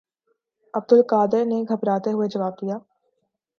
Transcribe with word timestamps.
عبدالقادر 0.73 1.45
نے 1.45 1.61
گھبراتے 1.69 2.11
ہوئے 2.11 2.27
جواب 2.27 2.53
دیا 2.61 2.77